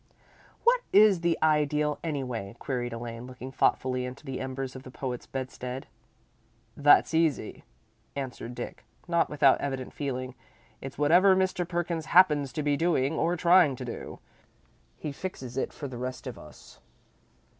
"What 0.63 0.81
is 0.91 1.21
the 1.21 1.37
Ideal, 1.43 1.99
anyway?" 2.03 2.55
queried 2.57 2.91
Elaine, 2.91 3.27
looking 3.27 3.51
thoughtfully 3.51 4.03
into 4.03 4.25
the 4.25 4.39
embers 4.41 4.75
of 4.75 4.81
the 4.81 4.89
poet's 4.89 5.27
bedstead. 5.27 5.85
"That's 6.75 7.13
easy," 7.13 7.63
answered 8.15 8.55
Dick, 8.55 8.83
not 9.07 9.29
without 9.29 9.61
evident 9.61 9.93
feeling. 9.93 10.33
"It's 10.81 10.97
whatever 10.97 11.35
Mr. 11.35 11.67
Perkins 11.69 12.07
happens 12.07 12.51
to 12.53 12.63
be 12.63 12.75
doing, 12.75 13.13
or 13.13 13.35
trying 13.35 13.75
to 13.75 13.85
do. 13.85 14.17
He 14.97 15.11
fixes 15.11 15.55
it 15.55 15.71
for 15.71 15.87
the 15.87 15.99
rest 15.99 16.25
of 16.25 16.39
us." 16.39 16.79